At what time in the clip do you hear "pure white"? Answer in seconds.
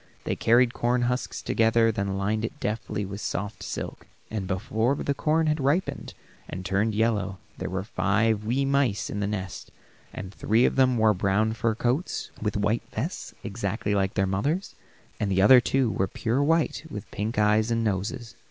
16.07-16.83